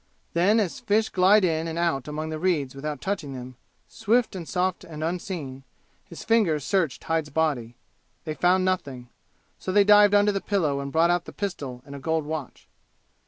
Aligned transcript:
Then 0.33 0.59
as 0.59 0.79
fish 0.79 1.09
glide 1.09 1.45
in 1.45 1.67
and 1.67 1.77
out 1.77 2.07
among 2.07 2.29
the 2.29 2.39
reeds 2.39 2.73
without 2.73 3.01
touching 3.01 3.33
them, 3.33 3.55
swift 3.87 4.35
and 4.35 4.49
soft 4.49 4.83
and 4.83 5.03
unseen, 5.03 5.63
his 6.03 6.23
fingers 6.23 6.63
searched 6.65 7.03
Hyde's 7.03 7.29
body. 7.29 7.75
They 8.23 8.33
found 8.33 8.65
nothing. 8.65 9.09
So 9.59 9.71
they 9.71 9.83
dived 9.83 10.15
under 10.15 10.31
the 10.31 10.41
pillow 10.41 10.79
and 10.79 10.91
brought 10.91 11.11
out 11.11 11.25
the 11.25 11.31
pistol 11.31 11.83
and 11.85 11.93
a 11.95 11.99
gold 11.99 12.25
watch. 12.25 12.67